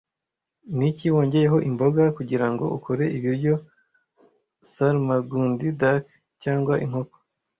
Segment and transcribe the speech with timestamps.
[0.77, 3.53] Niki wongeyeho imboga kugirango ukore ibiryo
[4.71, 6.05] salmagundi Duck
[6.43, 7.15] cyangwa Inkoko